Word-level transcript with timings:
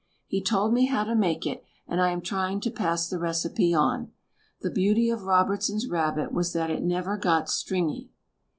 He 0.25 0.41
told 0.41 0.73
me 0.73 0.87
how 0.87 1.03
to 1.03 1.13
make 1.13 1.45
it, 1.45 1.63
and 1.87 2.01
I 2.01 2.09
am 2.09 2.21
trying 2.21 2.59
to 2.61 2.71
pass 2.71 3.07
the 3.07 3.19
recipe 3.19 3.71
on. 3.71 4.11
The 4.61 4.71
beauty 4.71 5.11
of 5.11 5.25
Robertson's 5.25 5.87
rabbit 5.87 6.31
was 6.31 6.53
that 6.53 6.71
it 6.71 6.81
never 6.81 7.17
got 7.17 7.51
stringy. 7.51 8.09